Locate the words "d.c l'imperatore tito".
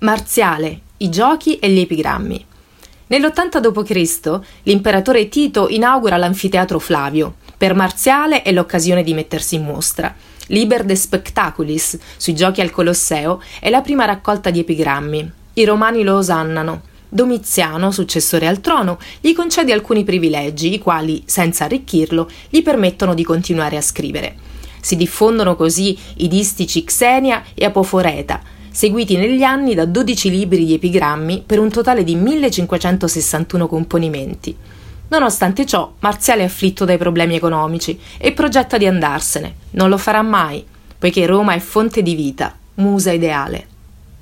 3.58-5.66